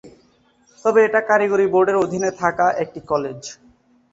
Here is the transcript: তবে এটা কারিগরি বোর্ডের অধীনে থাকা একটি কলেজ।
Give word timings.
তবে 0.85 0.99
এটা 1.07 1.19
কারিগরি 1.29 1.65
বোর্ডের 1.73 1.97
অধীনে 2.03 2.29
থাকা 2.41 2.65
একটি 2.83 2.99
কলেজ। 3.11 3.39